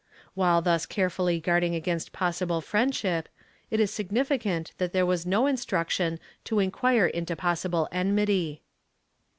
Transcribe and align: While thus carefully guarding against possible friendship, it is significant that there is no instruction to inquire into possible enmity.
While 0.33 0.63
thus 0.63 0.87
carefully 0.87 1.39
guarding 1.39 1.75
against 1.75 2.11
possible 2.11 2.59
friendship, 2.59 3.29
it 3.69 3.79
is 3.79 3.91
significant 3.93 4.71
that 4.79 4.93
there 4.93 5.07
is 5.13 5.27
no 5.27 5.45
instruction 5.45 6.19
to 6.45 6.57
inquire 6.59 7.05
into 7.05 7.35
possible 7.35 7.87
enmity. 7.91 8.63